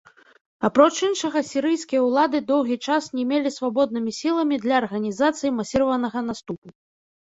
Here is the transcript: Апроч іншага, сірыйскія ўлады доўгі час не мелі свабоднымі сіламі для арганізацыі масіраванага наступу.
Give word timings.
Апроч 0.69 0.95
іншага, 1.07 1.43
сірыйскія 1.49 2.01
ўлады 2.07 2.41
доўгі 2.49 2.77
час 2.89 3.03
не 3.19 3.29
мелі 3.35 3.55
свабоднымі 3.61 4.11
сіламі 4.25 4.63
для 4.67 4.73
арганізацыі 4.85 5.57
масіраванага 5.63 6.29
наступу. 6.37 6.81